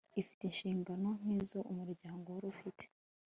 [0.21, 2.83] ifite inshingano nk izo umuryango wari ufite